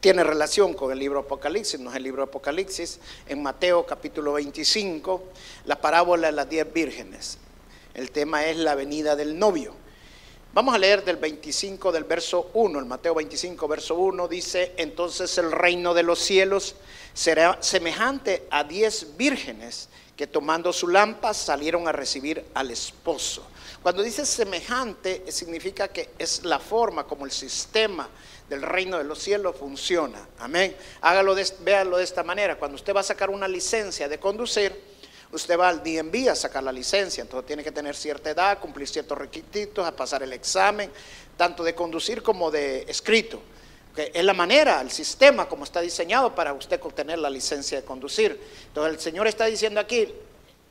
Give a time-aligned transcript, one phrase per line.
[0.00, 5.22] tiene relación con el libro Apocalipsis, no es el libro Apocalipsis, en Mateo capítulo 25,
[5.64, 7.38] la parábola de las diez vírgenes.
[7.94, 9.74] El tema es la venida del novio.
[10.52, 15.36] Vamos a leer del 25 del verso 1, el Mateo 25 verso 1 dice, entonces
[15.38, 16.76] el reino de los cielos
[17.12, 23.46] será semejante a diez vírgenes que tomando su lámpara salieron a recibir al esposo.
[23.82, 28.08] Cuando dice semejante, significa que es la forma como el sistema
[28.48, 30.26] del reino de los cielos funciona.
[30.38, 30.76] Amén.
[31.00, 32.56] Hágalo de, véalo de esta manera.
[32.56, 34.72] Cuando usted va a sacar una licencia de conducir,
[35.32, 37.22] usted va al DMV a sacar la licencia.
[37.22, 40.90] Entonces tiene que tener cierta edad, cumplir ciertos requisitos, a pasar el examen,
[41.36, 43.40] tanto de conducir como de escrito.
[43.94, 47.84] Que es la manera, el sistema como está diseñado para usted obtener la licencia de
[47.84, 48.38] conducir.
[48.68, 50.12] Entonces el Señor está diciendo aquí,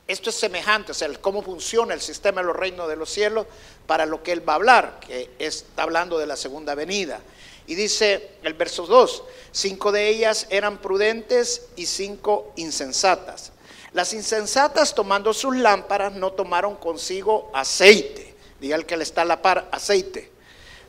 [0.08, 3.46] esto es semejante, o sea, cómo funciona el sistema de los reinos de los cielos
[3.86, 7.20] para lo que Él va a hablar, que está hablando de la segunda venida.
[7.66, 13.50] Y dice el verso 2, cinco de ellas eran prudentes y cinco insensatas.
[13.92, 18.34] Las insensatas tomando sus lámparas no tomaron consigo aceite.
[18.60, 20.30] Diga el que le está a la par, aceite.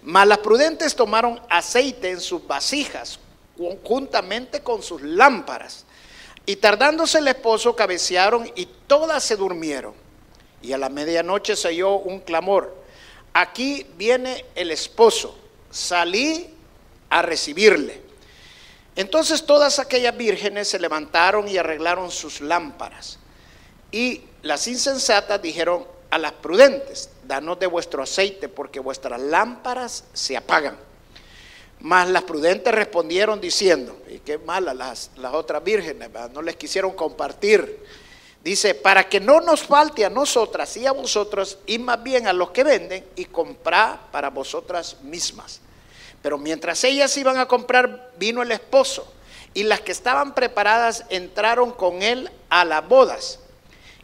[0.03, 3.19] Mas las prudentes tomaron aceite en sus vasijas,
[3.83, 5.86] juntamente con sus lámparas.
[6.47, 9.93] Y tardándose el esposo, cabecearon y todas se durmieron.
[10.61, 12.73] Y a la medianoche se oyó un clamor.
[13.33, 15.37] Aquí viene el esposo.
[15.69, 16.49] Salí
[17.09, 18.01] a recibirle.
[18.95, 23.19] Entonces todas aquellas vírgenes se levantaron y arreglaron sus lámparas.
[23.91, 30.37] Y las insensatas dijeron a las prudentes, danos de vuestro aceite porque vuestras lámparas se
[30.37, 30.86] apagan.
[31.79, 36.93] Mas las prudentes respondieron diciendo, y qué malas las, las otras vírgenes, no les quisieron
[36.93, 37.83] compartir.
[38.43, 42.33] Dice, para que no nos falte a nosotras y a vosotros, y más bien a
[42.33, 45.61] los que venden, y comprar para vosotras mismas.
[46.21, 49.13] Pero mientras ellas iban a comprar, vino el esposo.
[49.53, 53.39] Y las que estaban preparadas entraron con él a las bodas.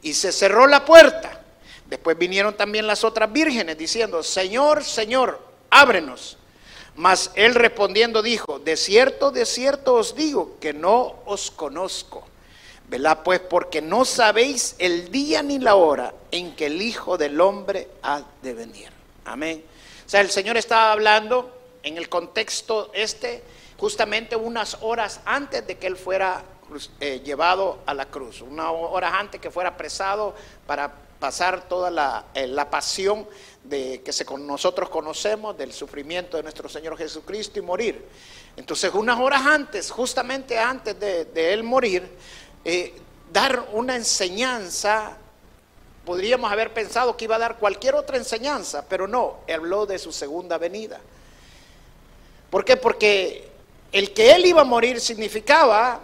[0.01, 1.41] Y se cerró la puerta.
[1.87, 5.39] Después vinieron también las otras vírgenes diciendo, Señor, Señor,
[5.69, 6.37] ábrenos.
[6.95, 12.27] Mas él respondiendo dijo, de cierto, de cierto os digo que no os conozco.
[12.87, 13.21] ¿Verdad?
[13.23, 17.87] Pues porque no sabéis el día ni la hora en que el Hijo del Hombre
[18.03, 18.89] ha de venir.
[19.25, 19.63] Amén.
[20.05, 21.49] O sea, el Señor estaba hablando
[21.81, 23.43] en el contexto este,
[23.77, 26.43] justamente unas horas antes de que él fuera
[26.99, 30.33] eh, llevado a la cruz, unas horas antes que fuera apresado
[30.65, 33.27] para pasar toda la, eh, pasión
[33.63, 38.05] de, que nosotros conocemos del sufrimiento de nuestro Señor Jesucristo y morir.
[38.55, 42.07] Entonces, unas horas antes, justamente antes de, él morir,
[42.65, 42.93] eh,
[43.31, 45.17] dar una enseñanza,
[46.05, 50.11] podríamos haber pensado que iba a dar cualquier otra enseñanza, pero no, habló de su
[50.11, 50.99] segunda venida.
[52.49, 52.77] ¿Por qué?
[52.77, 53.49] Porque
[53.91, 56.01] el que él iba a morir significaba,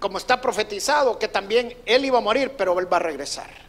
[0.00, 3.67] como está profetizado, que también él iba a morir, pero él va a regresar.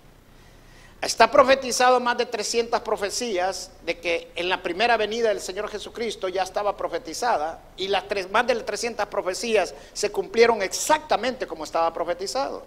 [1.02, 6.28] Está profetizado más de 300 profecías de que en la primera venida del Señor Jesucristo
[6.28, 11.64] ya estaba profetizada y las tres, más de las 300 profecías se cumplieron exactamente como
[11.64, 12.66] estaba profetizado.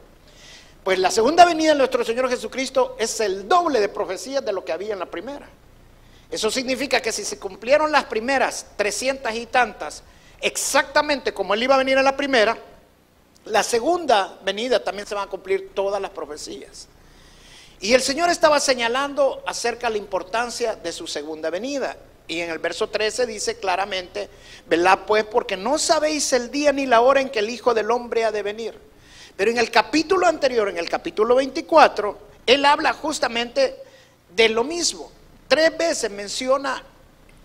[0.83, 4.65] Pues la segunda venida de nuestro Señor Jesucristo es el doble de profecías de lo
[4.65, 5.47] que había en la primera.
[6.31, 10.03] Eso significa que si se cumplieron las primeras 300 y tantas,
[10.41, 12.57] exactamente como él iba a venir a la primera,
[13.45, 16.89] la segunda venida también se van a cumplir todas las profecías.
[17.83, 21.97] Y el Señor estaba señalando acerca de la importancia de su segunda venida.
[22.29, 24.29] Y en el verso 13 dice claramente,
[24.69, 25.01] ¿verdad?
[25.05, 28.25] Pues porque no sabéis el día ni la hora en que el Hijo del Hombre
[28.25, 28.79] ha de venir.
[29.37, 33.75] Pero en el capítulo anterior, en el capítulo 24, Él habla justamente
[34.31, 35.11] de lo mismo.
[35.49, 36.85] Tres veces menciona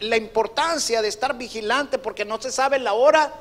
[0.02, 3.34] la importancia de estar vigilante porque no se sabe la hora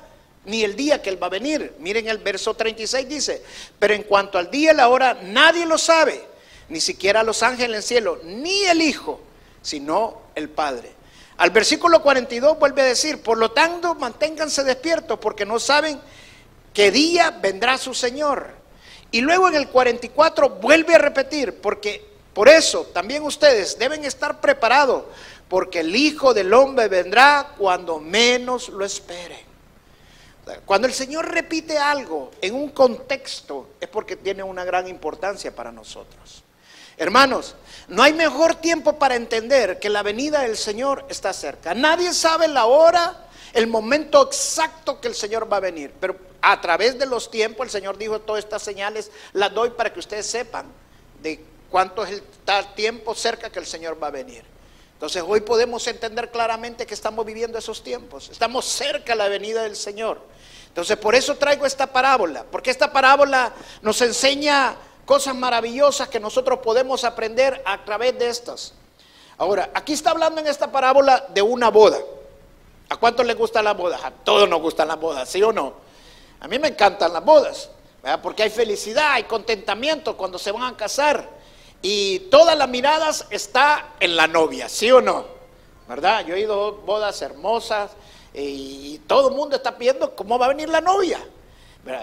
[0.47, 1.75] ni el día que Él va a venir.
[1.79, 3.43] Miren el verso 36 dice,
[3.79, 6.35] pero en cuanto al día y la hora nadie lo sabe,
[6.69, 9.21] ni siquiera los ángeles en el cielo, ni el Hijo,
[9.63, 10.93] sino el Padre.
[11.39, 16.01] Al versículo 42 vuelve a decir, por lo tanto manténganse despiertos porque no saben
[16.73, 18.49] qué día vendrá su Señor.
[19.11, 24.41] Y luego en el 44 vuelve a repetir, porque por eso también ustedes deben estar
[24.41, 25.05] preparados,
[25.49, 29.45] porque el Hijo del Hombre vendrá cuando menos lo espere.
[30.65, 35.73] Cuando el Señor repite algo en un contexto es porque tiene una gran importancia para
[35.73, 36.45] nosotros.
[36.99, 37.55] Hermanos,
[37.89, 41.75] no hay mejor tiempo para entender que la venida del Señor está cerca.
[41.75, 46.61] Nadie sabe la hora, el momento exacto que el Señor va a venir, pero a
[46.61, 50.27] través de los tiempos el Señor dijo, todas estas señales las doy para que ustedes
[50.27, 50.67] sepan
[51.23, 54.45] de cuánto es el tiempo cerca que el Señor va a venir.
[54.95, 59.63] Entonces hoy podemos entender claramente que estamos viviendo esos tiempos, estamos cerca de la venida
[59.63, 60.21] del Señor.
[60.69, 63.53] Entonces por eso traigo esta parábola, porque esta parábola
[63.83, 68.75] nos enseña cosas maravillosas que nosotros podemos aprender a través de estas.
[69.39, 71.99] Ahora, aquí está hablando en esta parábola de una boda.
[72.89, 74.05] ¿A cuántos les gustan las bodas?
[74.05, 75.75] A todos nos gustan las bodas, ¿sí o no?
[76.41, 77.71] A mí me encantan las bodas,
[78.23, 81.29] porque hay felicidad, hay contentamiento cuando se van a casar.
[81.83, 85.25] Y todas las miradas está en la novia, ¿sí o no?
[85.89, 86.27] ¿Verdad?
[86.27, 87.93] Yo he ido a bodas hermosas
[88.35, 91.21] y todo el mundo está viendo cómo va a venir la novia.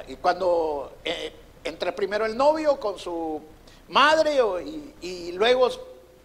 [0.08, 1.34] Y cuando eh,
[1.64, 3.42] entra primero el novio con su
[3.90, 4.40] madre
[5.02, 5.70] y, luego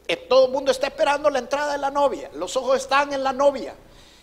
[0.07, 2.31] eh, todo el mundo está esperando la entrada de la novia.
[2.35, 3.75] Los ojos están en la novia.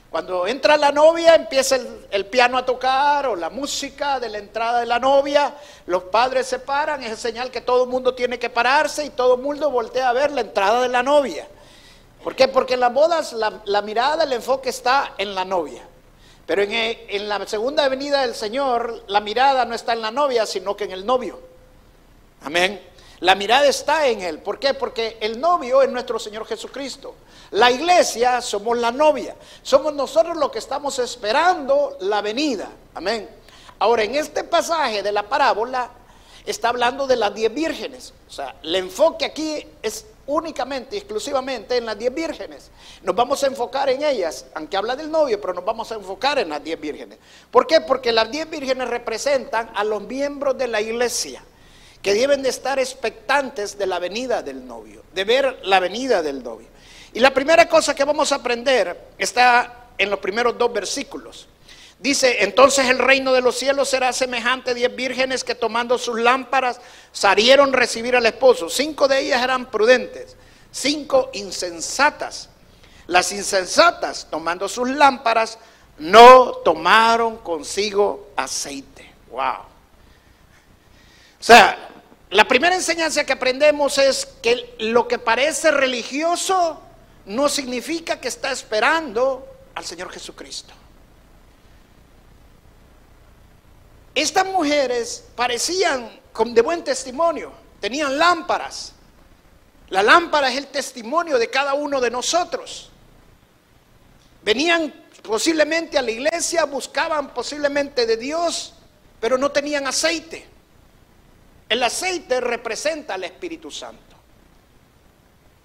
[0.09, 1.77] Cuando entra la novia, empieza
[2.09, 5.53] el, piano a tocar o la música de la entrada de la novia.
[5.87, 9.35] Los padres se paran, es señal que todo el mundo tiene que pararse y todo
[9.35, 11.47] el mundo voltea a ver la entrada de la novia.
[12.23, 12.47] ¿Por qué?
[12.47, 15.85] Porque en las bodas la, mirada, el enfoque está en la novia.
[16.45, 20.45] Pero en, en la segunda venida del Señor, la mirada no está en la novia,
[20.45, 21.39] sino que en el novio.
[22.41, 22.81] Amén.
[23.21, 24.39] La mirada está en Él.
[24.39, 24.73] ¿Por qué?
[24.73, 27.15] Porque el novio es nuestro Señor Jesucristo.
[27.51, 29.35] La iglesia somos la novia.
[29.63, 32.69] Somos nosotros los que estamos esperando la venida.
[32.93, 33.29] Amén.
[33.79, 35.89] Ahora, en este pasaje de la parábola
[36.45, 38.13] está hablando de las diez vírgenes.
[38.27, 42.71] O sea, el enfoque aquí es únicamente, exclusivamente en las diez vírgenes.
[43.03, 46.39] Nos vamos a enfocar en ellas, aunque habla del novio, pero nos vamos a enfocar
[46.39, 47.17] en las diez vírgenes.
[47.51, 47.81] ¿Por qué?
[47.81, 51.43] Porque las diez vírgenes representan a los miembros de la iglesia
[52.01, 56.43] que deben de estar expectantes de la venida del novio, de ver la venida del
[56.43, 56.67] novio.
[57.13, 61.47] Y la primera cosa que vamos a aprender está en los primeros dos versículos.
[61.99, 66.19] Dice, entonces el reino de los cielos será semejante a diez vírgenes que tomando sus
[66.19, 66.79] lámparas
[67.11, 68.69] salieron a recibir al esposo.
[68.69, 70.35] Cinco de ellas eran prudentes,
[70.71, 72.49] cinco insensatas.
[73.07, 75.57] Las insensatas, tomando sus lámparas,
[75.97, 79.09] no tomaron consigo aceite.
[79.29, 79.61] Wow.
[81.39, 81.89] O sea,
[82.29, 86.81] la primera enseñanza que aprendemos es que lo que parece religioso
[87.25, 90.73] no significa que está esperando al Señor Jesucristo.
[94.15, 96.09] Estas mujeres parecían
[96.45, 97.51] de buen testimonio,
[97.81, 98.93] tenían lámparas.
[99.89, 102.89] La lámpara es el testimonio de cada uno de nosotros.
[104.41, 108.73] Venían posiblemente a la iglesia, buscaban posiblemente de Dios,
[109.19, 110.47] pero no tenían aceite.
[111.67, 114.04] El aceite representa al Espíritu Santo.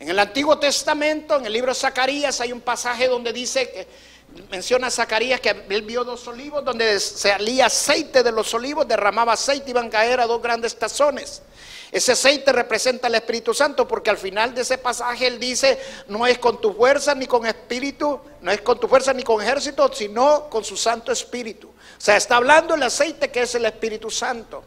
[0.00, 3.86] En el Antiguo Testamento, en el libro de Zacarías, hay un pasaje donde dice que
[4.50, 9.34] menciona a Zacarías que él vio dos olivos donde salía aceite de los olivos, derramaba
[9.34, 11.42] aceite y iban a caer a dos grandes tazones.
[11.92, 16.26] Ese aceite representa al Espíritu Santo porque al final de ese pasaje él dice, no
[16.26, 19.92] es con tu fuerza ni con espíritu, no es con tu fuerza ni con ejército,
[19.92, 21.68] sino con su Santo Espíritu.
[21.68, 24.64] O sea, está hablando el aceite que es el Espíritu Santo.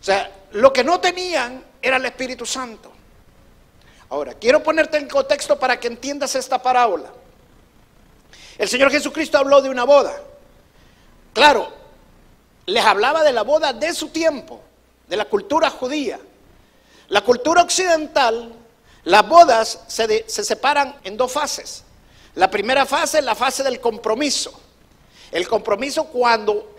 [0.00, 2.91] O sea, lo que no tenían era el Espíritu Santo.
[4.12, 7.10] Ahora, quiero ponerte en contexto para que entiendas esta parábola.
[8.58, 10.12] El Señor Jesucristo habló de una boda.
[11.32, 11.72] Claro,
[12.66, 14.60] les hablaba de la boda de su tiempo,
[15.08, 16.20] de la cultura judía.
[17.08, 18.52] La cultura occidental,
[19.04, 21.82] las bodas se, se separan en dos fases.
[22.34, 24.52] La primera fase es la fase del compromiso.
[25.30, 26.76] El compromiso cuando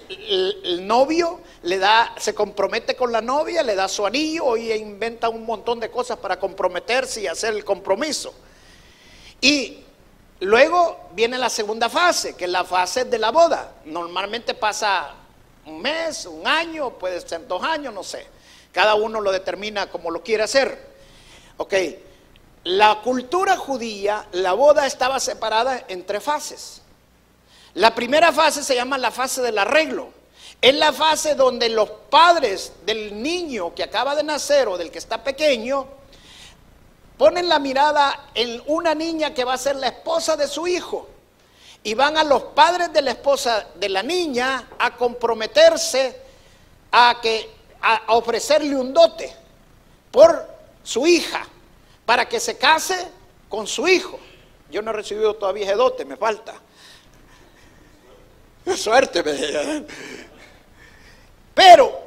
[0.64, 5.30] el, novio le da, se compromete con la novia, le da su anillo y inventa
[5.30, 8.34] un montón de cosas para comprometerse y hacer el compromiso.
[9.42, 9.84] Y
[10.40, 13.74] luego viene la segunda fase, que es la fase de la boda.
[13.86, 15.16] Normalmente pasa
[15.66, 18.26] un mes, un año, puede ser dos años, no sé.
[18.72, 20.94] Cada uno lo determina como lo quiere hacer.
[21.58, 21.74] Ok,
[22.64, 26.83] la cultura judía, la boda estaba separada en tres fases.
[27.76, 30.10] La primera fase se llama la fase del arreglo.
[30.62, 35.00] Es la fase donde los padres del niño que acaba de nacer o del que
[35.00, 35.88] está pequeño
[37.18, 41.10] ponen la mirada en una niña que va a ser la esposa de su hijo
[41.84, 46.18] y van a los padres de la esposa de la niña a comprometerse
[46.92, 47.50] a que
[47.82, 49.36] a ofrecerle un dote
[50.12, 50.48] por
[50.84, 51.46] su hija
[52.06, 53.08] para que se case
[53.50, 54.20] con su hijo.
[54.72, 56.56] Yo no he recibido todavía ese dote, me falta.
[58.76, 59.24] Suerte,
[61.54, 62.04] Pero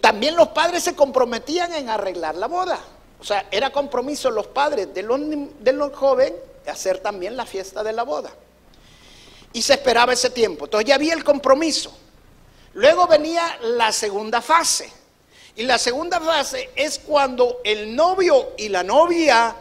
[0.00, 2.78] también los padres se comprometían en arreglar la boda.
[3.18, 5.20] O sea, era compromiso los padres de los,
[5.60, 6.34] de los jóvenes
[6.70, 8.30] hacer también la fiesta de la boda.
[9.52, 10.66] Y se esperaba ese tiempo.
[10.66, 11.96] Entonces ya había el compromiso.
[12.74, 14.92] Luego venía la segunda fase.
[15.56, 19.56] Y la segunda fase es cuando el novio y la novia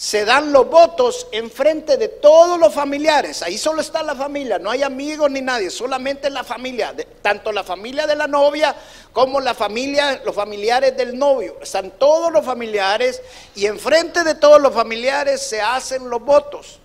[0.00, 3.42] se dan los votos en frente de todos los familiares.
[3.42, 7.62] Ahí solo está la familia, no hay amigos ni nadie, solamente la familia, tanto la
[7.62, 8.74] familia de la novia
[9.12, 11.58] como la familia, los familiares del novio.
[11.60, 13.20] Están todos los familiares
[13.54, 16.80] y en frente de todos los familiares se hacen los votos.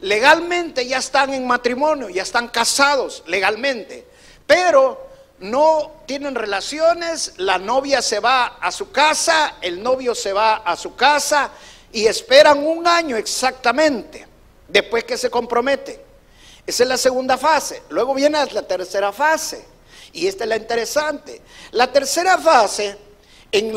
[0.00, 4.04] Legalmente ya están en matrimonio, ya están casados legalmente,
[4.44, 5.06] pero
[5.38, 10.74] no tienen relaciones, la novia se va a su casa, el novio se va a
[10.74, 11.52] su casa
[11.96, 14.26] y esperan un año exactamente
[14.68, 15.98] después que se compromete.
[16.66, 17.84] Esa es la segunda fase.
[17.88, 19.64] Luego viene la tercera fase.
[20.12, 21.40] Y esta es la interesante.
[21.70, 22.98] La tercera fase,
[23.50, 23.72] en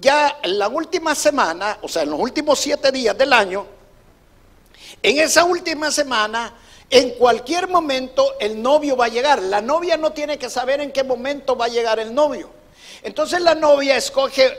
[0.00, 3.66] ya en la última semana, o sea, en los últimos siete días del año,
[5.02, 6.54] en esa última semana,
[6.88, 9.42] en cualquier momento el novio va a llegar.
[9.42, 12.48] La novia no tiene que saber en qué momento va a llegar el novio.
[13.02, 14.50] Entonces la novia escoge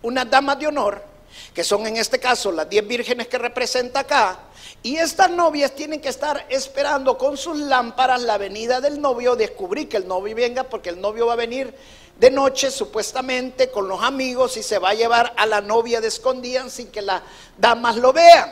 [0.00, 1.09] una dama de honor
[1.54, 4.38] que son en este caso las diez vírgenes que representa acá,
[4.82, 9.88] y estas novias tienen que estar esperando con sus lámparas la venida del novio, descubrir
[9.88, 11.74] que el novio venga, porque el novio va a venir
[12.18, 16.08] de noche supuestamente con los amigos y se va a llevar a la novia de
[16.08, 17.22] escondida sin que las
[17.58, 18.50] damas lo vean.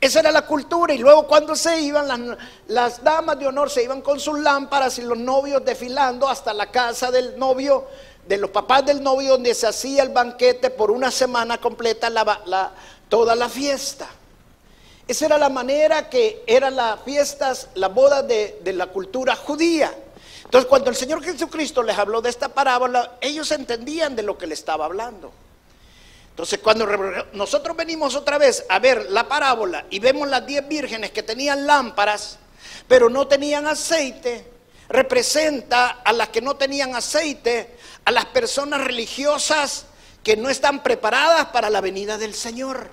[0.00, 3.84] Esa era la cultura y luego cuando se iban, las, las, damas de honor se
[3.84, 7.86] iban con sus lámparas y los novios desfilando hasta la casa del novio
[8.26, 12.72] de los papás del novio donde se hacía el banquete por una semana completa la,
[13.08, 14.08] toda la fiesta.
[15.08, 19.92] Esa era la manera que eran las fiestas, la boda de, de la cultura judía.
[20.44, 24.46] Entonces cuando el Señor Jesucristo les habló de esta parábola, ellos entendían de lo que
[24.46, 25.32] le estaba hablando.
[26.30, 26.86] Entonces cuando
[27.34, 31.66] nosotros venimos otra vez a ver la parábola y vemos las diez vírgenes que tenían
[31.66, 32.38] lámparas,
[32.88, 34.46] pero no tenían aceite,
[34.88, 39.86] representa a las que no tenían aceite, a las personas religiosas
[40.22, 42.90] que no están preparadas para la venida del Señor.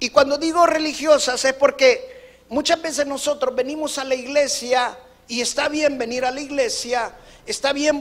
[0.00, 5.68] Y cuando digo religiosas es porque muchas veces nosotros venimos a la iglesia y está
[5.68, 7.12] bien venir a la iglesia,
[7.44, 8.00] está bien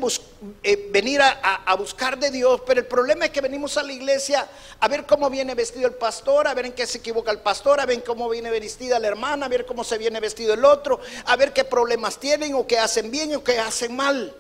[0.64, 4.48] eh, venir a, buscar de Dios, pero el problema es que venimos a la iglesia
[4.80, 7.82] a ver cómo viene vestido el pastor, a ver en qué se equivoca el pastor,
[7.82, 11.00] a ver cómo viene vestida la hermana, a ver cómo se viene vestido el otro,
[11.26, 14.34] a ver qué problemas tienen o qué hacen bien o qué hacen mal.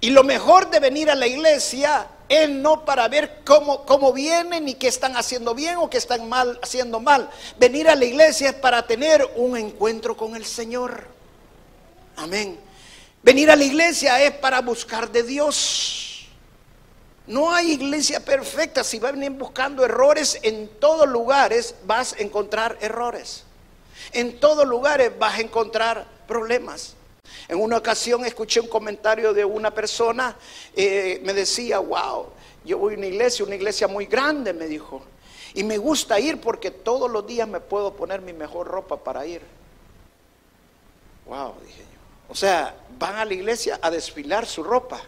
[0.00, 4.68] Y lo mejor de venir a la iglesia es no para ver cómo, cómo vienen
[4.68, 7.28] y qué están haciendo bien o qué están mal, haciendo mal.
[7.58, 11.08] Venir a la iglesia es para tener un encuentro con el Señor.
[12.16, 12.58] Amén.
[13.22, 16.28] Venir a la iglesia es para buscar de Dios.
[17.26, 18.82] No hay iglesia perfecta.
[18.82, 23.44] Si vas buscando errores en todos lugares, vas a encontrar errores.
[24.12, 26.96] En todos lugares vas a encontrar problemas.
[27.48, 30.36] En una ocasión escuché un comentario de una persona,
[30.74, 32.26] eh, me decía, wow,
[32.64, 35.02] yo voy a una iglesia, una iglesia muy grande, me dijo,
[35.54, 39.26] y me gusta ir porque todos los días me puedo poner mi mejor ropa para
[39.26, 39.42] ir.
[41.26, 42.00] Wow, dije yo.
[42.28, 45.00] O sea, van a la iglesia a desfilar su ropa.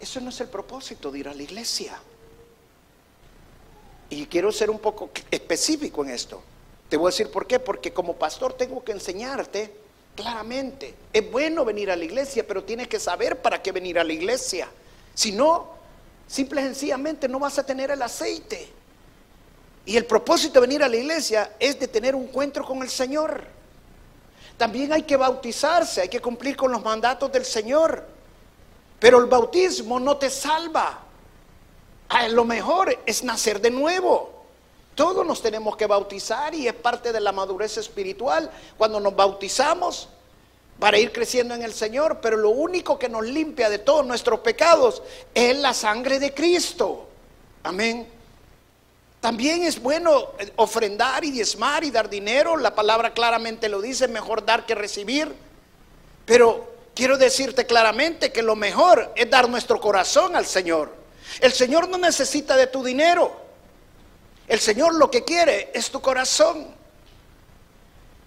[0.00, 1.98] Eso no es el propósito de ir a la iglesia.
[4.10, 6.42] Y quiero ser un poco específico en esto.
[6.88, 7.58] Te voy a decir por qué.
[7.58, 9.72] Porque como pastor tengo que enseñarte
[10.16, 10.94] claramente.
[11.12, 14.12] Es bueno venir a la iglesia, pero tienes que saber para qué venir a la
[14.12, 14.68] iglesia.
[15.14, 15.68] Si no,
[16.26, 18.68] simple y sencillamente no vas a tener el aceite.
[19.84, 22.90] Y el propósito de venir a la iglesia es de tener un encuentro con el
[22.90, 23.44] Señor.
[24.56, 28.04] También hay que bautizarse, hay que cumplir con los mandatos del Señor.
[28.98, 31.02] Pero el bautismo no te salva.
[32.08, 34.35] A lo mejor es nacer de nuevo.
[34.96, 40.08] Todos nos tenemos que bautizar y es parte de la madurez espiritual cuando nos bautizamos
[40.78, 44.40] para ir creciendo en el Señor, pero lo único que nos limpia de todos nuestros
[44.40, 45.02] pecados
[45.34, 47.06] es la sangre de Cristo.
[47.62, 48.08] Amén.
[49.20, 54.08] También es bueno eh, ofrendar y diezmar y dar dinero, la palabra claramente lo dice,
[54.08, 55.30] mejor dar que recibir,
[56.24, 60.90] pero quiero decirte claramente que lo mejor es dar nuestro corazón al Señor.
[61.40, 63.45] El Señor no necesita de tu dinero.
[64.46, 66.74] El Señor lo que quiere es tu corazón.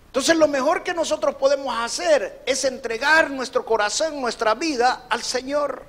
[0.08, 5.86] Entonces lo mejor que nosotros podemos hacer es entregar nuestro corazón, nuestra vida al Señor.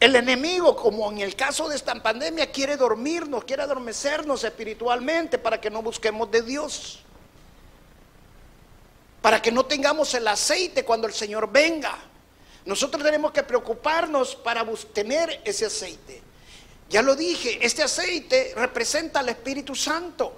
[0.00, 5.60] El enemigo, como en el caso de esta pandemia, quiere dormirnos, quiere adormecernos espiritualmente para
[5.60, 7.00] que no busquemos de Dios.
[9.22, 11.96] para que no tengamos el aceite cuando el Señor venga.
[12.66, 16.23] Nosotros tenemos que preocuparnos para tener ese aceite.
[16.94, 20.32] Ya lo dije, este aceite representa al Espíritu Santo.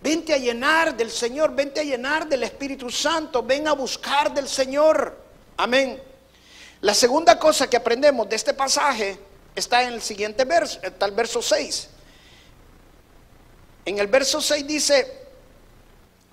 [0.00, 4.46] Vente a llenar del Señor, vente a llenar del Espíritu Santo, ven a buscar del
[4.46, 5.18] Señor.
[5.56, 6.00] Amén.
[6.82, 9.18] La segunda cosa que aprendemos de este pasaje
[9.56, 11.88] está en el siguiente verso, está el verso 6.
[13.86, 15.20] En el verso 6 dice,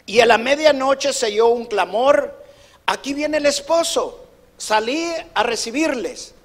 [0.05, 2.45] y a la medianoche se oyó un clamor,
[2.85, 4.27] aquí viene el esposo,
[4.59, 6.35] salí a recibirles.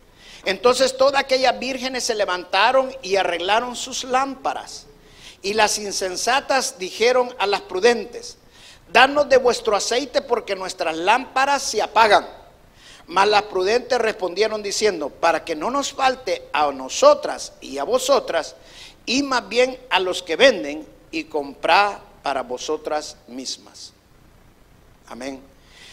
[0.44, 4.86] Entonces todas aquellas vírgenes se levantaron y arreglaron sus lámparas.
[5.42, 8.38] Y las insensatas dijeron a las prudentes,
[8.92, 12.26] danos de vuestro aceite porque nuestras lámparas se apagan.
[13.06, 18.56] Mas las prudentes respondieron diciendo, para que no nos falte a nosotras y a vosotras,
[19.06, 23.92] y más bien a los que venden, y comprar para vosotras mismas.
[25.06, 25.40] Amén.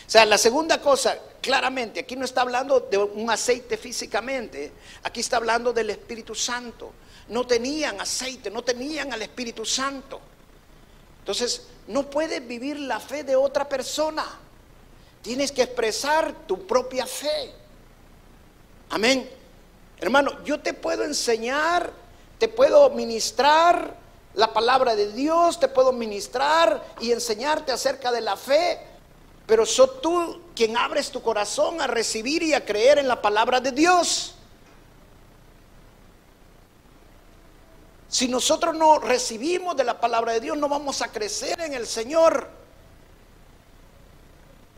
[0.08, 4.72] O sea, la segunda cosa, claramente, aquí no está hablando de un aceite físicamente,
[5.04, 6.94] aquí está hablando del Espíritu Santo.
[7.30, 10.22] No tenían aceite, no tenían al Espíritu Santo.
[11.20, 14.26] Entonces, no puedes vivir la fe de otra persona.
[15.24, 17.52] Tienes que expresar tu propia fe.
[18.92, 19.28] Amén.
[20.00, 21.92] Hermano, yo te puedo enseñar,
[22.38, 28.36] te puedo ministrar, la palabra de Dios, te puedo ministrar y enseñarte acerca de la
[28.36, 28.80] fe,
[29.46, 33.60] pero sos tú quien abres tu corazón a recibir y a creer en la palabra
[33.60, 34.36] de Dios.
[38.08, 41.86] Si nosotros no recibimos de la palabra de Dios, no vamos a crecer en el
[41.86, 42.50] Señor.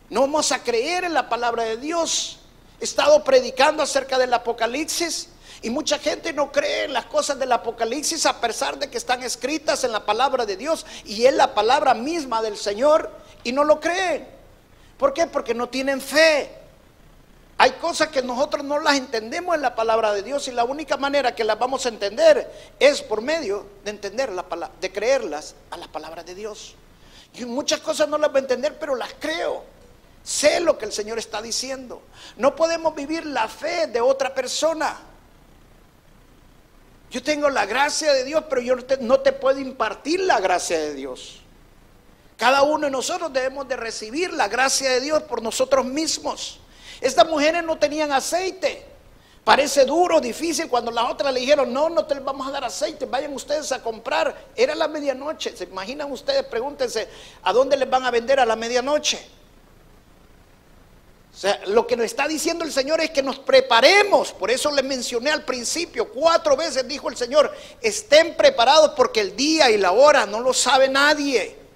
[0.10, 2.40] No vamos a creer en la palabra de Dios.
[2.80, 5.30] He estado predicando acerca del Apocalipsis
[5.62, 9.24] y mucha gente no cree en las cosas del Apocalipsis a pesar de que están
[9.24, 13.12] escritas en la palabra de Dios y es la palabra misma del Señor
[13.44, 14.37] y no lo creen.
[14.98, 15.28] ¿Por qué?
[15.28, 16.52] Porque no tienen fe.
[17.60, 20.98] Hay cosas que nosotros no las entendemos en la palabra de Dios y la única
[20.98, 24.46] manera que las vamos a entender es por medio de entender la
[24.80, 26.76] de creerlas a las palabras de Dios.
[27.34, 29.64] Y muchas cosas no las voy a entender, pero las creo.
[30.24, 32.02] Sé lo que el Señor está diciendo.
[32.36, 35.00] No podemos vivir la fe de otra persona.
[37.10, 40.94] Yo tengo la gracia de Dios, pero yo no te, puedo impartir la gracia de
[40.94, 41.42] Dios.
[42.38, 46.60] Cada uno de nosotros debemos de recibir la gracia de Dios por nosotros mismos.
[47.02, 48.86] Estas mujeres no tenían aceite.
[49.44, 53.06] Parece duro, difícil cuando las otras le dijeron, no, no te vamos a dar aceite,
[53.06, 54.36] vayan ustedes a comprar.
[54.56, 56.44] Era la medianoche, ¿se imaginan ustedes?
[56.44, 57.08] Pregúntense,
[57.44, 59.26] ¿a dónde les van a vender a la medianoche?
[61.34, 64.34] O sea, lo que nos está diciendo el Señor es que nos preparemos.
[64.34, 69.36] Por eso les mencioné al principio, cuatro veces dijo el Señor, estén preparados porque el
[69.36, 71.67] día y la hora no lo sabe nadie.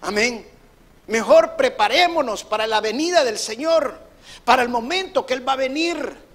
[0.00, 0.46] Amén.
[1.06, 3.98] Mejor preparémonos para la venida del Señor,
[4.44, 6.26] para el momento que Él va a venir.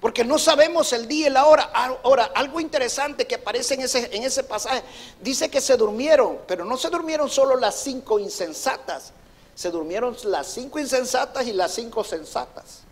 [0.00, 1.70] Porque no sabemos el día y la hora.
[1.74, 4.82] Ahora, algo interesante que aparece en ese, en ese pasaje,
[5.20, 9.12] dice que se durmieron, pero no se durmieron solo las cinco insensatas,
[9.54, 12.84] se durmieron las cinco insensatas y las cinco sensatas.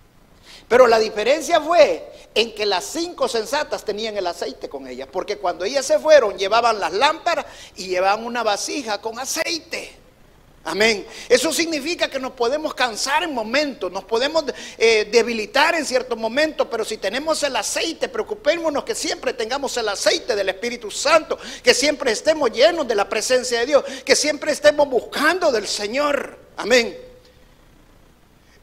[0.69, 5.39] Pero la diferencia fue en que las cinco sensatas tenían el aceite con ellas, porque
[5.39, 9.97] cuando ellas se fueron llevaban las lámparas y llevaban una vasija con aceite.
[10.65, 11.07] Amén.
[11.31, 14.45] Eso significa que nos podemos cansar en momentos, nos podemos
[14.77, 19.89] eh, debilitar en ciertos momentos, pero si tenemos el aceite, preocupémonos que siempre tengamos el
[19.89, 24.53] aceite del Espíritu Santo, que siempre estemos llenos de la presencia de Dios, que siempre
[24.53, 26.39] estemos buscando del Señor.
[26.59, 27.08] Amén.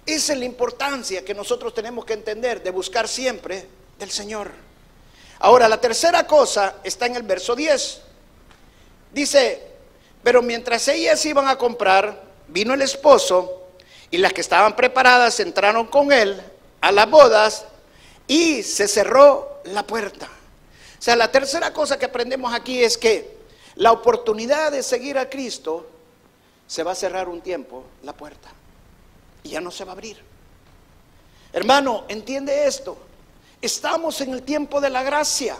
[0.05, 4.51] Esa es la importancia que nosotros tenemos que entender de buscar siempre del Señor.
[5.39, 8.01] Ahora, la tercera cosa está en el verso 10.
[9.11, 9.63] Dice,
[10.23, 13.63] pero mientras ellas iban a comprar, vino el esposo
[14.11, 16.39] y las que estaban preparadas entraron con él
[16.81, 17.65] a las bodas
[18.27, 20.27] y se cerró la puerta.
[20.99, 23.35] O sea, la tercera cosa que aprendemos aquí es que
[23.75, 25.89] la oportunidad de seguir a Cristo
[26.67, 28.54] se va a cerrar un tiempo la puerta
[29.45, 30.17] y ya no se va a abrir.
[31.53, 32.97] Hermano, entiende esto.
[33.61, 35.55] Estamos en el tiempo de la gracia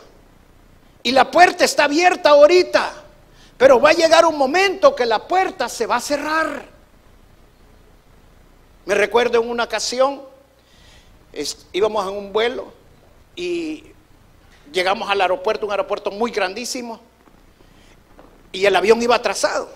[1.04, 2.92] y la puerta está abierta ahorita,
[3.58, 6.66] pero va a llegar un momento que la puerta se va a cerrar.
[8.86, 10.24] Me recuerdo en una ocasión,
[11.72, 12.74] íbamos en un vuelo
[13.36, 13.84] y
[14.72, 17.00] llegamos al aeropuerto, un aeropuerto muy grandísimo,
[18.52, 19.70] y el avión iba atrasado.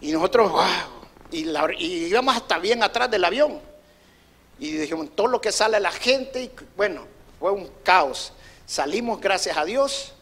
[0.00, 0.99] Y nosotros, wow,
[1.30, 3.60] y, íbamos hasta bien atrás del avión.
[4.58, 7.06] Y dijimos, todo lo que sale la gente, y bueno,
[7.38, 8.32] fue un caos.
[8.66, 10.12] Salimos, gracias a Dios,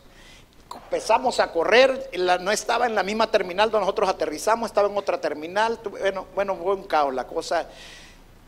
[0.75, 5.21] empezamos a correr, no estaba en la misma terminal donde nosotros aterrizamos, estaba en otra
[5.21, 7.67] terminal, bueno, bueno, fue un caos la cosa.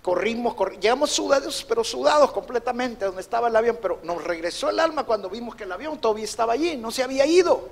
[0.03, 5.05] Corrimos, llegamos sudados, pero sudados completamente donde estaba el avión, pero nos regresó el alma
[5.05, 7.69] cuando vimos que el avión todavía estaba allí, no se había ido.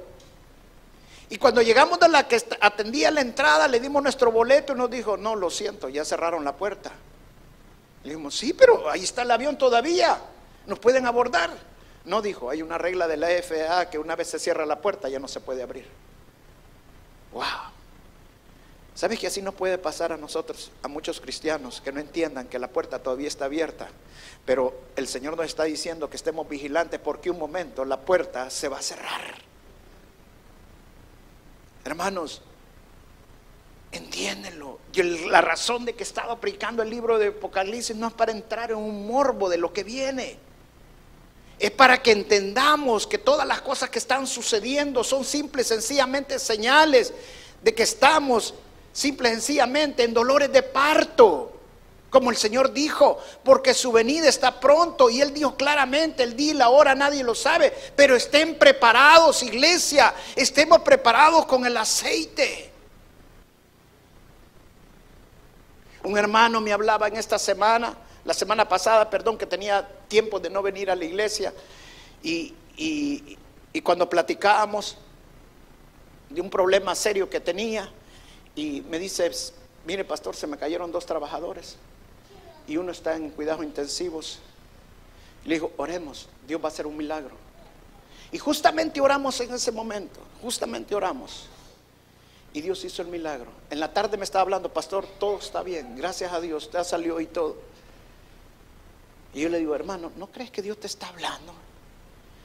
[1.30, 4.90] Y cuando llegamos de la que atendía la entrada, le dimos nuestro boleto y nos
[4.90, 6.92] dijo, no, lo siento, ya cerraron la puerta.
[8.02, 10.18] Le dijimos, sí, pero ahí está el avión todavía,
[10.66, 11.50] nos pueden abordar.
[12.04, 15.10] No dijo, hay una regla de la FAA que una vez se cierra la puerta
[15.10, 15.86] ya no se puede abrir.
[17.32, 17.44] Wow.
[18.94, 22.58] ¿Sabes que así no puede pasar a nosotros, a muchos cristianos que no entiendan que
[22.58, 23.88] la puerta todavía está abierta?
[24.46, 28.68] Pero el Señor nos está diciendo que estemos vigilantes porque un momento la puerta se
[28.68, 29.36] va a cerrar.
[31.88, 32.42] Hermanos,
[33.92, 34.78] entiéndenlo.
[34.92, 38.72] Y la razón de que estaba aplicando el libro de Apocalipsis no es para entrar
[38.72, 40.36] en un morbo de lo que viene.
[41.58, 47.14] Es para que entendamos que todas las cosas que están sucediendo son simples, sencillamente señales
[47.62, 48.52] de que estamos
[48.92, 51.57] simple sencillamente en dolores de parto.
[52.10, 55.10] Como el Señor dijo, porque su venida está pronto.
[55.10, 57.72] Y Él dijo claramente, el día y la hora nadie lo sabe.
[57.94, 60.14] Pero estén preparados, iglesia.
[60.34, 62.72] Estemos preparados con el aceite.
[66.04, 67.96] Un hermano me hablaba en esta semana
[68.28, 71.50] la semana pasada, perdón, que tenía tiempo de no venir a la iglesia
[72.22, 72.54] y,
[73.82, 74.98] cuando platicábamos
[76.28, 77.90] de un problema serio que tenía
[78.54, 79.30] y me dice,
[79.86, 81.76] mire pastor, se me cayeron dos trabajadores
[82.68, 84.38] y uno está en cuidados intensivos.
[85.44, 87.34] le digo, oremos, Dios va a hacer un milagro.
[88.30, 91.46] Y justamente oramos en ese momento, justamente oramos.
[92.52, 93.50] Y Dios hizo el milagro.
[93.70, 97.20] En la tarde me estaba hablando, pastor, todo está bien, gracias a Dios, ha salió
[97.20, 97.56] y todo.
[99.32, 101.54] Y yo le digo, hermano, ¿no crees que Dios te está hablando?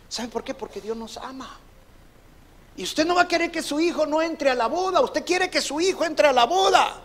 [0.08, 0.54] ¿Saben por qué?
[0.54, 1.60] Porque Dios nos ama.
[2.78, 5.26] Y usted no va a querer que su hijo no entre a la boda, usted
[5.26, 7.02] quiere que su hijo entre a la boda.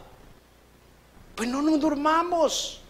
[1.34, 2.82] Pues no nos durmamos,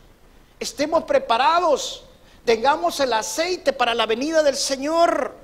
[0.58, 2.04] estemos preparados,
[2.44, 5.34] tengamos el aceite para la venida del Señor.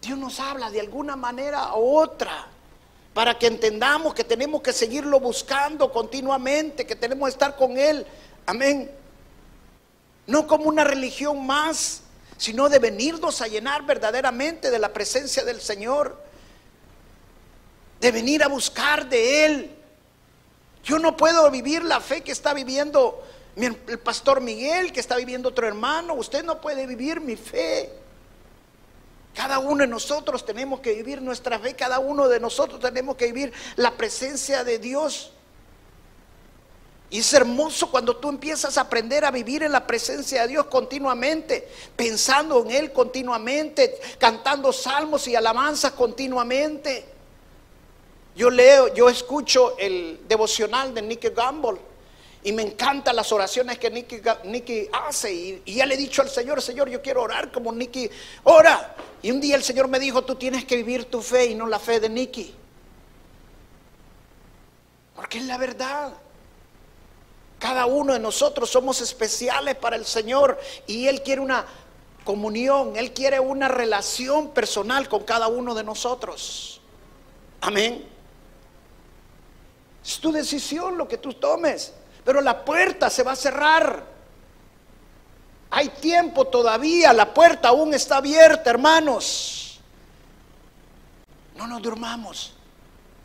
[0.00, 2.48] Dios nos habla de alguna manera u otra
[3.14, 8.06] para que entendamos que tenemos que seguirlo buscando continuamente, que tenemos que estar con Él.
[8.46, 8.98] Amén
[10.28, 12.02] no como una religión más,
[12.36, 16.22] sino de venirnos a llenar verdaderamente de la presencia del Señor,
[17.98, 19.77] de venir a buscar de Él.
[20.88, 23.22] Yo no puedo vivir la fe que está viviendo
[23.56, 26.14] el pastor Miguel, que está viviendo otro hermano.
[26.14, 27.92] Usted no puede vivir mi fe.
[29.34, 33.26] Cada uno de nosotros tenemos que vivir nuestra fe, cada uno de nosotros tenemos que
[33.26, 35.32] vivir la presencia de Dios.
[37.10, 40.66] Y es hermoso cuando tú empiezas a aprender a vivir en la presencia de Dios
[40.68, 47.17] continuamente, pensando en Él continuamente, cantando salmos y alabanzas continuamente.
[48.38, 51.80] Yo leo, yo escucho el devocional de Nicky Gamble
[52.44, 55.34] y me encantan las oraciones que Nicky, hace.
[55.34, 58.08] Y, y, ya le he dicho al Señor, Señor, yo quiero orar como Nicky
[58.44, 58.94] ora.
[59.22, 61.66] Y un día el Señor me dijo, tú tienes que vivir tu fe y no
[61.66, 62.54] la fe de Nicky.
[65.16, 66.12] Porque es la verdad.
[67.58, 71.66] Cada uno de nosotros somos especiales para el Señor y Él quiere una
[72.22, 76.80] comunión, Él quiere una relación personal con cada uno de nosotros.
[77.60, 78.17] Amén.
[80.08, 81.92] Es tu decisión lo que tú tomes,
[82.24, 84.02] pero la puerta se va a cerrar.
[85.68, 89.78] Hay tiempo todavía, la puerta aún está abierta, hermanos.
[91.56, 92.54] No nos durmamos.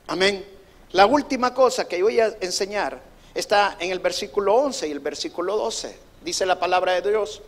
[0.08, 0.46] Amén.
[0.92, 3.00] La última cosa que voy a enseñar
[3.34, 5.98] está en el versículo 11 y el versículo 12.
[6.22, 7.42] Dice la palabra de Dios.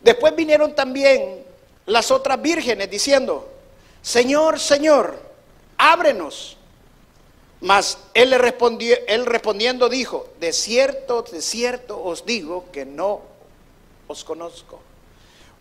[0.00, 1.44] Después vinieron también
[1.84, 3.46] las otras vírgenes diciendo,
[4.00, 5.20] Señor, Señor,
[5.76, 6.56] ábrenos.
[7.64, 13.22] Mas él le respondió, él respondiendo dijo, de cierto, de cierto os digo que no
[14.06, 14.80] os conozco.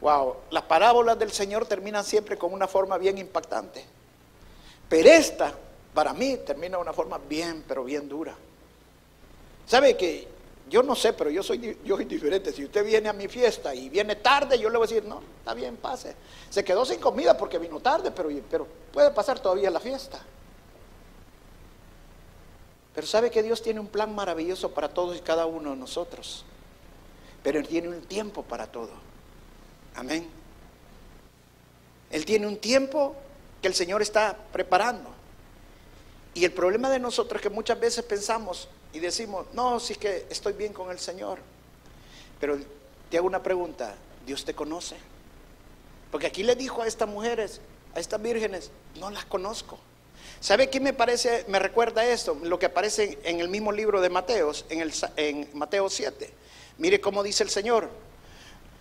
[0.01, 3.85] Wow, las parábolas del Señor terminan siempre con una forma bien impactante.
[4.89, 5.53] Pero esta,
[5.93, 8.35] para mí, termina de una forma bien, pero bien dura.
[9.65, 10.27] ¿Sabe que
[10.69, 12.51] yo no sé, pero yo soy, yo soy diferente.
[12.51, 15.21] Si usted viene a mi fiesta y viene tarde, yo le voy a decir, no,
[15.39, 16.15] está bien, pase.
[16.49, 20.21] Se quedó sin comida porque vino tarde, pero, pero puede pasar todavía la fiesta.
[22.93, 26.45] Pero sabe que Dios tiene un plan maravilloso para todos y cada uno de nosotros.
[27.41, 28.91] Pero Él tiene un tiempo para todo.
[29.95, 30.27] Amén.
[32.11, 33.15] Él tiene un tiempo
[33.61, 35.09] que el Señor está preparando.
[36.35, 40.27] Y el problema de nosotros es que muchas veces pensamos, y decimos, no, sí que
[40.29, 41.39] estoy bien con el Señor.
[42.39, 42.57] Pero
[43.09, 44.95] te hago una pregunta, ¿Dios te conoce?
[46.11, 47.59] Porque aquí le dijo a estas mujeres,
[47.95, 49.79] a estas vírgenes, no las conozco.
[50.43, 52.37] ¿Sabe qué me parece, me recuerda esto?
[52.43, 56.33] Lo que aparece en el mismo libro de Mateos, en, el, en Mateo 7.
[56.79, 57.89] Mire cómo dice el Señor.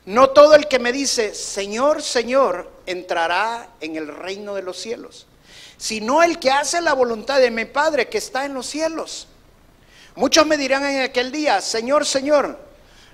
[0.04, 5.28] No todo el que me dice, Señor, Señor, entrará en el reino de los cielos,
[5.76, 9.28] sino el que hace la voluntad de mi Padre que está en los cielos.
[10.16, 12.58] Muchos me dirán en aquel día, Señor, Señor,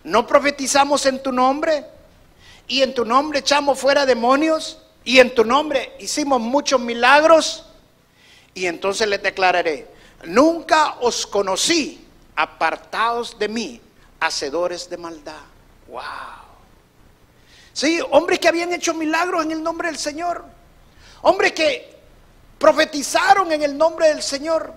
[0.05, 1.85] ¿no profetizamos en tu nombre?
[2.67, 4.81] ¿Y en tu nombre echamos fuera demonios?
[5.05, 7.67] ¿Y en tu nombre hicimos muchos milagros?
[8.59, 9.87] Y entonces les declararé,
[10.25, 13.81] nunca os conocí, apartados de mí,
[14.19, 15.45] hacedores de maldad.
[15.87, 16.03] Wow.
[17.73, 20.45] Sí, hombres que habían hecho milagros en el nombre del Señor.
[21.23, 22.01] Hombres que
[22.59, 24.75] profetizaron en el nombre del Señor.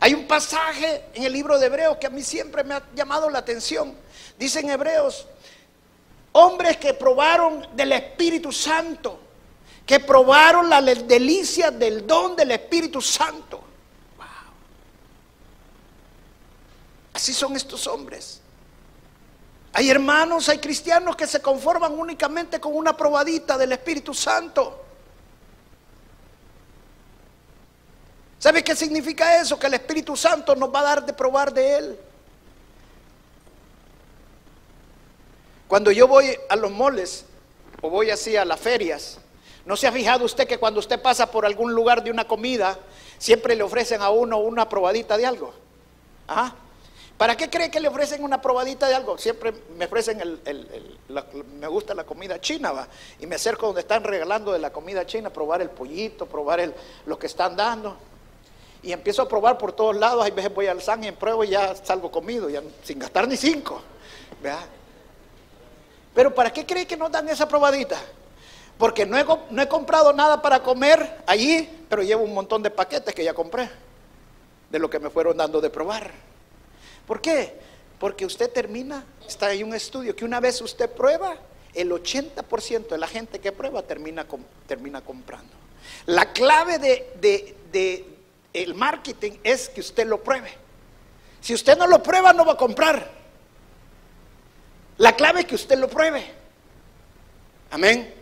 [0.00, 3.30] Hay un pasaje en el libro de Hebreos que a mí siempre me ha llamado
[3.30, 3.94] la atención.
[4.36, 5.28] Dicen Hebreos,
[6.32, 9.27] hombres que probaron del Espíritu Santo
[9.88, 13.56] que probaron la delicia del don del Espíritu Santo.
[14.18, 14.26] Wow.
[17.14, 18.42] Así son estos hombres.
[19.72, 24.84] Hay hermanos, hay cristianos que se conforman únicamente con una probadita del Espíritu Santo.
[28.38, 29.58] ¿Sabe qué significa eso?
[29.58, 32.00] Que el Espíritu Santo nos va a dar de probar de Él.
[35.66, 37.24] Cuando yo voy a los moles
[37.80, 39.17] o voy así a las ferias,
[39.68, 42.78] ¿No se ha fijado usted que cuando usted pasa por algún lugar de una comida,
[43.18, 45.52] siempre le ofrecen a uno una probadita de algo?
[46.26, 46.54] ¿Ah?
[47.18, 49.18] ¿Para qué cree que le ofrecen una probadita de algo?
[49.18, 50.98] Siempre me ofrecen el,
[51.60, 52.88] me gusta la comida china, va.
[53.20, 56.72] Y me acerco donde están regalando de la comida china, probar el pollito, probar el,
[57.04, 57.94] lo que están dando.
[58.82, 60.24] Y empiezo a probar por todos lados.
[60.24, 63.36] Hay veces voy al San y pruebo y ya salgo comido, ya sin gastar ni
[63.36, 63.82] cinco.
[66.14, 68.00] Pero ¿para qué cree que nos dan esa probadita?
[68.78, 73.24] Porque no he, comprado nada para comer allí, pero llevo un montón de paquetes que
[73.24, 73.68] ya compré,
[74.70, 76.12] de lo que me fueron dando de probar.
[77.06, 77.58] ¿Por qué?
[77.98, 81.36] Porque usted termina, está ahí un estudio, que una vez usted prueba,
[81.74, 84.24] el 80% de la gente que prueba termina,
[84.68, 85.52] termina comprando.
[86.06, 88.04] La clave de, de
[88.52, 90.52] el marketing es que usted lo pruebe.
[91.40, 93.10] Si usted no lo prueba, no va a comprar.
[94.98, 96.24] La clave es que usted lo pruebe.
[97.70, 98.17] Amén.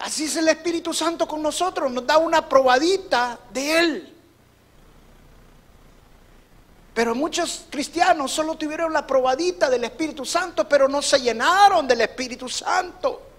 [0.00, 4.16] Así es el Espíritu Santo con nosotros, nos da una probadita de Él.
[6.94, 12.00] Pero muchos cristianos solo tuvieron la probadita del Espíritu Santo, pero no se llenaron del
[12.00, 13.29] Espíritu Santo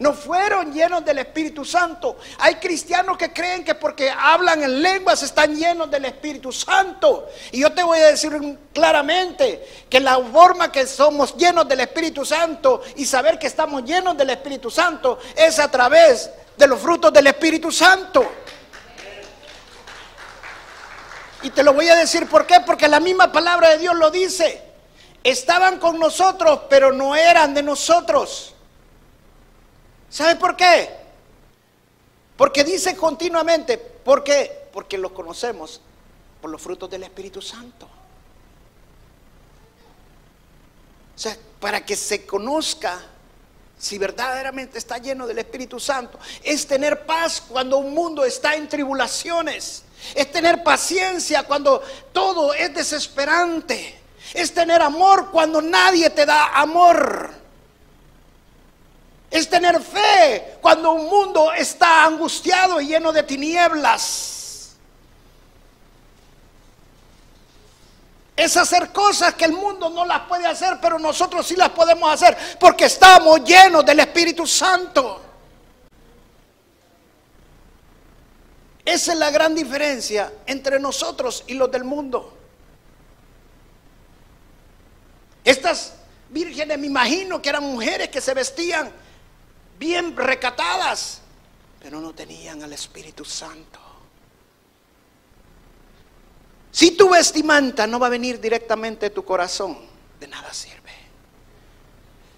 [0.00, 2.16] no fueron llenos del Espíritu Santo.
[2.38, 7.28] Hay cristianos que creen que porque hablan en lenguas están llenos del Espíritu Santo.
[7.52, 8.32] Y yo te voy a decir
[8.72, 14.16] claramente que la forma que somos llenos del Espíritu Santo y saber que estamos llenos
[14.16, 18.26] del Espíritu Santo es a través de los frutos del Espíritu Santo.
[21.42, 24.10] Y te lo voy a decir por qué, porque la misma palabra de Dios lo
[24.10, 24.62] dice.
[25.22, 28.54] Estaban con nosotros, pero no eran de nosotros.
[30.10, 30.90] ¿Sabe por qué?
[32.36, 34.68] Porque dice continuamente, ¿por qué?
[34.72, 35.80] Porque los conocemos
[36.40, 37.86] por los frutos del Espíritu Santo.
[41.14, 43.00] O sea, para que se conozca
[43.78, 48.68] si verdaderamente está lleno del Espíritu Santo, es tener paz cuando un mundo está en
[48.68, 53.98] tribulaciones, es tener paciencia cuando todo es desesperante,
[54.34, 57.30] es tener amor cuando nadie te da amor.
[59.30, 64.76] Es tener fe cuando un mundo está angustiado y lleno de tinieblas.
[68.34, 72.12] Es hacer cosas que el mundo no las puede hacer, pero nosotros sí las podemos
[72.12, 75.20] hacer porque estamos llenos del Espíritu Santo.
[78.84, 82.36] Esa es la gran diferencia entre nosotros y los del mundo.
[85.44, 85.94] Estas
[86.30, 88.90] vírgenes me imagino que eran mujeres que se vestían
[89.80, 91.22] bien recatadas,
[91.80, 93.80] pero no tenían al Espíritu Santo.
[96.70, 99.78] Si tu vestimenta no va a venir directamente de tu corazón,
[100.20, 100.92] de nada sirve.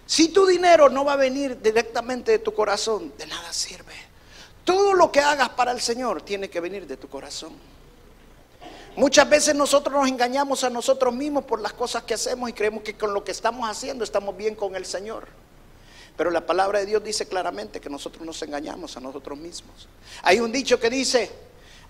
[0.07, 3.93] Si tu dinero no va a venir directamente de tu corazón, de nada sirve.
[4.65, 7.55] Todo lo que hagas para el Señor tiene que venir de tu corazón.
[8.95, 12.85] Muchas veces nosotros nos engañamos a nosotros mismos por las cosas que hacemos y creemos
[12.85, 15.27] que con lo que estamos haciendo estamos bien con el Señor.
[16.17, 19.89] Pero la palabra de Dios dice claramente que nosotros nos engañamos a nosotros mismos.
[20.23, 21.31] Hay un dicho que dice,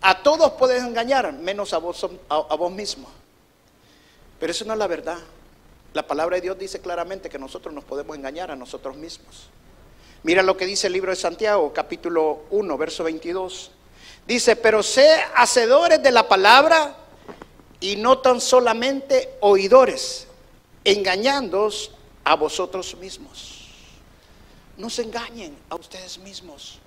[0.00, 3.08] a todos puedes engañar, menos a vos, a, vos mismo.
[4.38, 5.18] Pero eso no es la verdad.
[5.92, 9.48] La palabra de Dios dice claramente que nosotros nos podemos engañar a nosotros mismos.
[10.22, 13.72] Mira lo que dice el libro de Santiago, capítulo 1, verso 22.
[14.26, 16.96] Dice, pero sé hacedores de la palabra
[17.80, 20.28] y no tan solamente oidores,
[20.84, 21.90] engañándoos
[22.24, 23.51] a vosotros mismos.
[24.76, 26.78] No se engañen a ustedes mismos.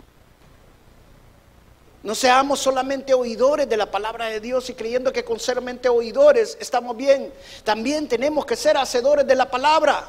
[2.03, 5.89] No seamos solamente oidores de la palabra de Dios y creyendo que con ser mente
[5.89, 7.33] oidores estamos bien.
[7.63, 10.07] También tenemos que ser hacedores de la palabra.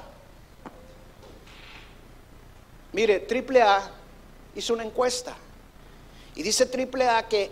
[2.92, 3.90] Mire, Triple A
[4.54, 5.36] hizo una encuesta
[6.34, 7.50] y dice Triple A que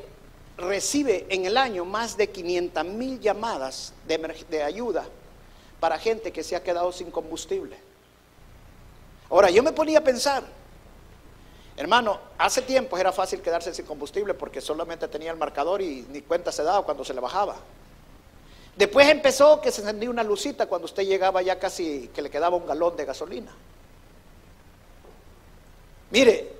[0.56, 5.06] recibe en el año más de 500 mil llamadas de, ayuda
[5.80, 7.76] para gente que se ha quedado sin combustible.
[9.30, 10.44] Ahora, yo me ponía a pensar,
[11.76, 16.22] hermano, hace tiempo era fácil quedarse sin combustible porque solamente tenía el marcador y ni
[16.22, 17.56] cuenta se daba cuando se le bajaba.
[18.76, 22.56] Después empezó que se encendía una lucita cuando usted llegaba ya casi que le quedaba
[22.56, 23.52] un galón de gasolina.
[26.10, 26.52] Mire,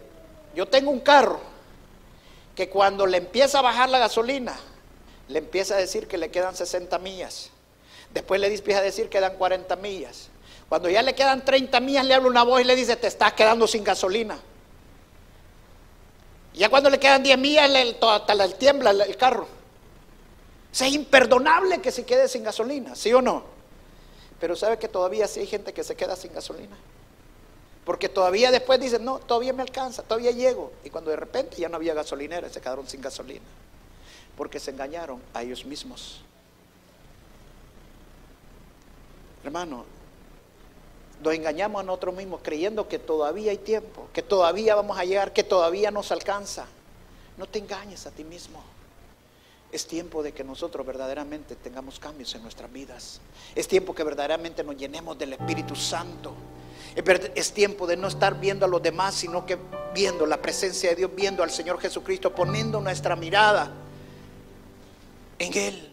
[0.54, 1.40] yo tengo un carro
[2.54, 4.56] que cuando le empieza a bajar la gasolina,
[5.28, 7.50] le empieza a decir que le quedan 60 millas.
[8.12, 10.28] Después le empieza a decir que quedan 40 millas.
[10.68, 13.32] Cuando ya le quedan 30 millas, le habla una voz y le dice, te estás
[13.34, 14.38] quedando sin gasolina.
[16.54, 19.46] Y ya cuando le quedan 10 millas, le, hasta le tiembla el carro.
[20.72, 23.44] es imperdonable que se quede sin gasolina, ¿sí o no?
[24.40, 26.76] Pero sabe que todavía sí hay gente que se queda sin gasolina.
[27.84, 30.72] Porque todavía después dicen, no, todavía me alcanza, todavía llego.
[30.84, 33.44] Y cuando de repente ya no había gasolinera, se quedaron sin gasolina.
[34.36, 36.22] Porque se engañaron a ellos mismos.
[39.44, 39.84] Hermano,
[41.24, 45.32] nos engañamos a nosotros mismos creyendo que todavía hay tiempo, que todavía vamos a llegar,
[45.32, 46.66] que todavía nos alcanza.
[47.38, 48.62] No te engañes a ti mismo.
[49.72, 53.22] Es tiempo de que nosotros verdaderamente tengamos cambios en nuestras vidas.
[53.54, 56.34] Es tiempo que verdaderamente nos llenemos del Espíritu Santo.
[57.34, 59.56] Es tiempo de no estar viendo a los demás, sino que
[59.94, 63.72] viendo la presencia de Dios, viendo al Señor Jesucristo, poniendo nuestra mirada
[65.38, 65.90] en Él.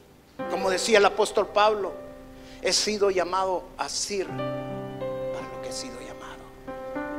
[0.49, 1.93] Como decía el apóstol Pablo,
[2.61, 4.27] he sido llamado a que
[5.71, 6.43] he sido llamado,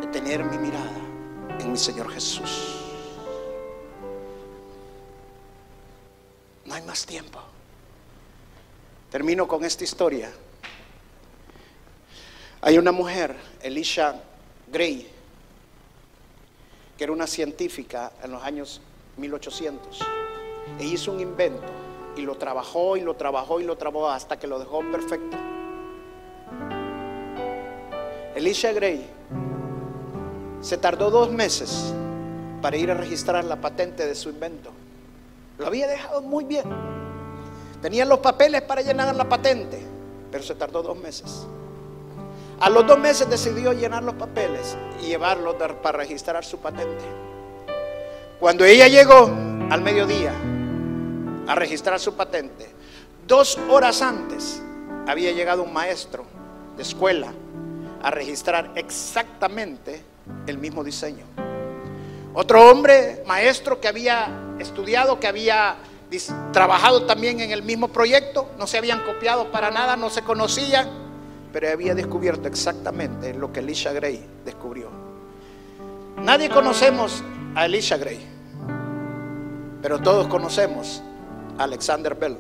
[0.03, 1.01] de tener mi mirada
[1.59, 2.83] en mi Señor Jesús.
[6.67, 7.41] No hay más tiempo.
[9.11, 10.31] Termino con esta historia.
[12.61, 14.21] Hay una mujer, Elisha
[14.71, 15.11] Gray,
[16.99, 18.83] que era una científica en los años
[19.17, 19.99] 1800.
[20.79, 21.73] Ella hizo un invento
[22.19, 25.39] y lo trabajó y lo trabajó y lo trabajó hasta que lo dejó perfecto.
[28.43, 29.09] Elisha Gray
[30.61, 31.95] se tardó dos meses
[32.61, 34.73] para ir a registrar la patente de su invento.
[35.59, 36.65] Lo había dejado muy bien.
[37.81, 39.81] Tenía los papeles para llenar la patente,
[40.33, 41.47] pero se tardó dos meses.
[42.59, 47.05] A los dos meses decidió llenar los papeles y llevarlos para registrar su patente.
[48.41, 49.31] Cuando ella llegó
[49.71, 50.35] al mediodía
[51.47, 52.69] a registrar su patente,
[53.25, 54.61] dos horas antes
[55.07, 56.25] había llegado un maestro
[56.77, 57.33] de escuela
[58.03, 60.03] a registrar exactamente
[60.47, 61.25] el mismo diseño.
[62.35, 65.77] Otro hombre, maestro, que había estudiado, que había
[66.53, 71.03] trabajado también en el mismo proyecto, no se habían copiado para nada, no se conocían
[71.53, 74.89] pero había descubierto exactamente lo que Elisha Gray descubrió.
[76.17, 77.23] Nadie conocemos
[77.55, 78.21] a Elisha Gray,
[79.83, 81.03] pero todos conocemos
[81.59, 82.39] a Alexander Bell,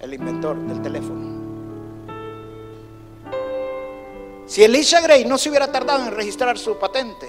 [0.00, 1.31] el inventor del teléfono.
[4.46, 7.28] Si Elisha Gray no se hubiera tardado en registrar su patente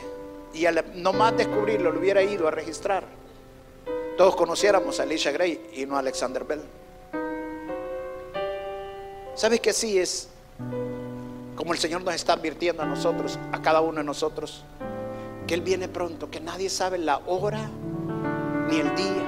[0.54, 3.06] y al nomás descubrirlo lo hubiera ido a registrar,
[4.18, 6.62] todos conociéramos a Elisha Gray y no a Alexander Bell.
[9.36, 10.30] ¿Sabes que sí es
[11.56, 14.64] como el Señor nos está advirtiendo a nosotros, a cada uno de nosotros,
[15.48, 17.70] que Él viene pronto, que nadie sabe la hora
[18.70, 19.24] ni el día.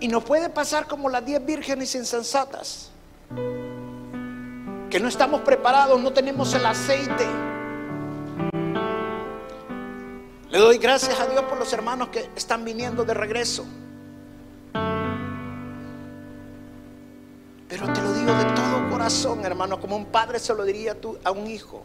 [0.00, 2.90] Y nos puede pasar como las diez vírgenes insensatas,
[4.90, 7.26] que no estamos preparados, no tenemos el aceite.
[10.50, 13.64] Le doy gracias a Dios por los hermanos que están viniendo de regreso.
[17.68, 21.16] Pero te lo digo de todo corazón, hermano, como un padre se lo diría tú
[21.22, 21.84] a un hijo.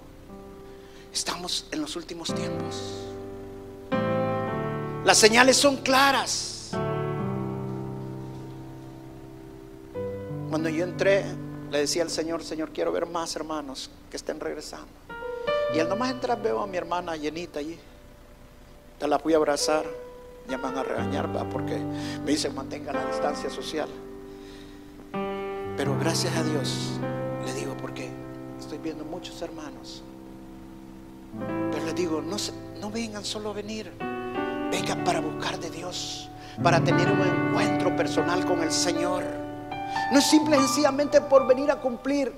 [1.14, 3.04] Estamos en los últimos tiempos.
[5.04, 6.72] Las señales son claras.
[10.50, 11.26] Cuando yo entré,
[11.76, 14.88] le decía al Señor, Señor, quiero ver más hermanos que estén regresando.
[15.74, 17.78] Y al nomás entrar veo a mi hermana llenita allí.
[18.98, 19.86] Te la fui a abrazar.
[20.48, 21.78] Ya van a regañar, porque
[22.24, 23.90] me dicen mantenga la distancia social.
[25.76, 26.92] Pero gracias a Dios,
[27.46, 28.10] le digo porque
[28.58, 30.02] estoy viendo muchos hermanos
[31.72, 32.38] Pero les digo, no,
[32.80, 33.92] no vengan solo a venir,
[34.72, 36.30] vengan para buscar de Dios,
[36.64, 39.45] para tener un encuentro personal con el Señor.
[40.12, 42.34] No es simple sencillamente por venir a cumplir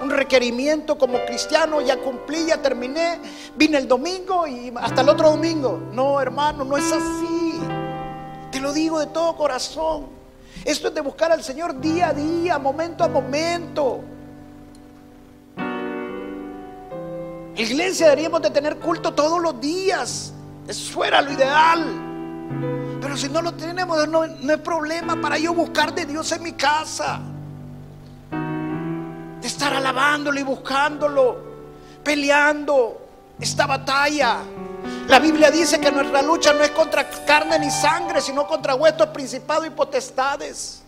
[0.00, 3.20] un requerimiento como cristiano, ya cumplí, ya terminé,
[3.56, 5.80] vine el domingo y hasta el otro domingo.
[5.92, 7.60] No, hermano, no es así.
[8.50, 10.06] Te lo digo de todo corazón.
[10.64, 14.00] Esto es de buscar al Señor día a día, momento a momento.
[17.56, 20.32] Iglesia deberíamos de tener culto todos los días.
[20.66, 22.11] Eso fuera lo ideal.
[23.12, 26.42] Pero si no lo tenemos, no, no es problema para yo buscar de Dios en
[26.42, 27.20] mi casa
[28.30, 31.36] de estar alabándolo y buscándolo,
[32.02, 33.06] peleando
[33.38, 34.38] esta batalla.
[35.08, 39.10] La Biblia dice que nuestra lucha no es contra carne ni sangre, sino contra vuestros
[39.10, 40.82] principados y potestades.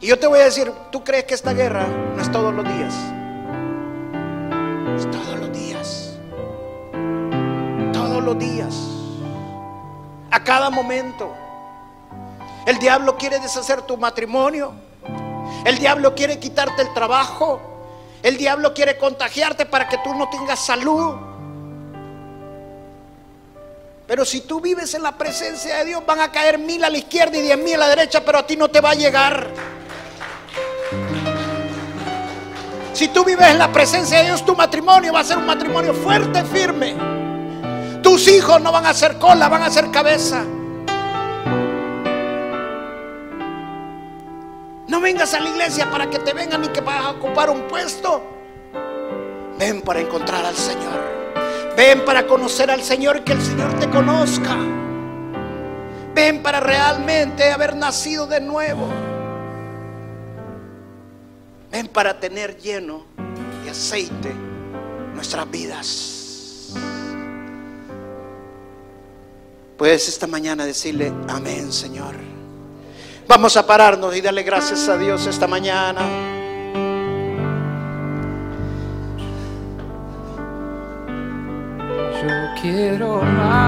[0.00, 1.84] Y yo te voy a decir, ¿tú crees que esta guerra
[2.14, 2.94] no es todos los días?
[4.96, 6.12] Es todos los días.
[7.92, 8.89] Todos los días.
[10.30, 11.34] A cada momento.
[12.66, 14.72] El diablo quiere deshacer tu matrimonio.
[15.64, 17.60] El diablo quiere quitarte el trabajo.
[18.22, 21.16] El diablo quiere contagiarte para que tú no tengas salud.
[24.06, 26.98] Pero si tú vives en la presencia de Dios, van a caer mil a la
[26.98, 29.48] izquierda y diez mil a la derecha, pero a ti no te va a llegar.
[32.92, 35.94] Si tú vives en la presencia de Dios, tu matrimonio va a ser un matrimonio
[35.94, 37.19] fuerte, firme.
[38.02, 40.44] Tus hijos no van a ser cola, van a ser cabeza.
[44.88, 47.62] No vengas a la iglesia para que te vengan y que vas a ocupar un
[47.62, 48.22] puesto.
[49.58, 50.98] Ven para encontrar al Señor.
[51.76, 54.56] Ven para conocer al Señor y que el Señor te conozca.
[56.14, 58.88] Ven para realmente haber nacido de nuevo.
[61.70, 63.04] Ven para tener lleno
[63.64, 64.34] de aceite
[65.14, 66.19] nuestras vidas.
[69.80, 72.14] Puedes esta mañana decirle, amén Señor.
[73.26, 76.02] Vamos a pararnos y darle gracias a Dios esta mañana.
[82.20, 83.50] Yo quiero más.